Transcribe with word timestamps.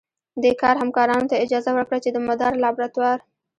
دې 0.41 0.51
کار 0.61 0.75
همکارانو 0.83 1.29
ته 1.31 1.35
اجازه 1.45 1.71
ورکړه 1.73 1.97
چې 2.03 2.09
د 2.13 2.17
مدار 2.27 2.53
لابراتوار 2.63 3.17